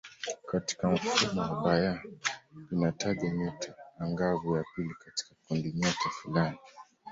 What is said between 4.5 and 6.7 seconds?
ya pili katika kundinyota fulani.